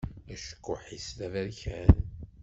Acekkuḥ-is 0.33 1.07
d 1.17 1.19
aberkan. 1.25 1.91